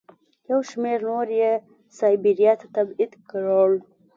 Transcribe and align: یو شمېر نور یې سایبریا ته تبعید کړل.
یو 0.49 0.59
شمېر 0.69 0.99
نور 1.09 1.27
یې 1.39 1.51
سایبریا 1.97 2.53
ته 2.59 2.65
تبعید 2.75 3.11
کړل. 3.29 3.73